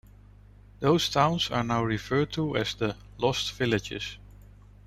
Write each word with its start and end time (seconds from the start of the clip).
Those 0.79 1.09
towns 1.09 1.51
are 1.51 1.63
now 1.63 1.83
referred 1.83 2.33
to 2.33 2.57
as 2.57 2.73
the 2.73 2.95
"Lost 3.19 3.51
Villages". 3.51 4.17